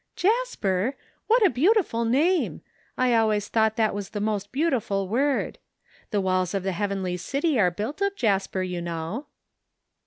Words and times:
"Jasper! 0.15 0.95
What 1.27 1.45
a 1.45 1.51
beautiful 1.51 2.05
name! 2.05 2.61
I 2.97 3.13
always 3.13 3.49
thought 3.49 3.75
that 3.75 3.93
was 3.93 4.09
the 4.09 4.19
most 4.19 4.51
beautiful 4.51 5.07
word. 5.07 5.59
The 6.09 6.19
walls 6.21 6.55
of 6.55 6.63
the' 6.63 6.71
heavenly 6.71 7.17
city 7.17 7.59
are 7.59 7.69
built 7.69 8.01
of 8.01 8.15
jasper, 8.15 8.63
you 8.63 8.81
know." 8.81 9.27